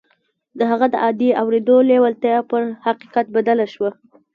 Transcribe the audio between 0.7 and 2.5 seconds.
هغه د عادي اورېدو لېوالتیا